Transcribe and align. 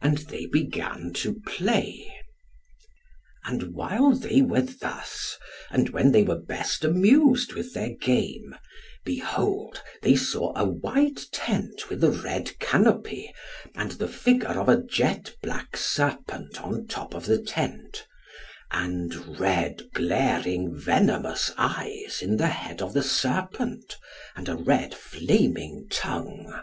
And 0.00 0.16
they 0.30 0.46
began 0.46 1.12
to 1.16 1.34
play. 1.46 2.10
And 3.44 3.74
while 3.74 4.12
they 4.14 4.40
were 4.40 4.62
thus, 4.62 5.36
and 5.70 5.90
when 5.90 6.12
they 6.12 6.22
were 6.22 6.38
best 6.40 6.82
amused 6.82 7.52
with 7.52 7.74
their 7.74 7.90
game, 7.90 8.54
behold 9.04 9.82
they 10.00 10.16
saw 10.16 10.54
a 10.56 10.64
white 10.64 11.26
tent 11.30 11.90
with 11.90 12.02
a 12.02 12.10
red 12.10 12.58
canopy, 12.58 13.30
and 13.74 13.90
the 13.90 14.08
figure 14.08 14.48
of 14.58 14.70
a 14.70 14.82
jet 14.82 15.36
black 15.42 15.76
serpent 15.76 16.58
on 16.62 16.72
the 16.72 16.82
top 16.88 17.12
of 17.12 17.26
the 17.26 17.42
tent, 17.42 18.06
and 18.70 19.38
red 19.38 19.90
glaring 19.92 20.74
venomous 20.74 21.52
eyes 21.58 22.20
in 22.22 22.38
the 22.38 22.46
head 22.48 22.80
of 22.80 22.94
the 22.94 23.02
serpent, 23.04 23.98
and 24.34 24.48
a 24.48 24.56
red 24.56 24.94
flaming 24.94 25.86
tongue. 25.90 26.60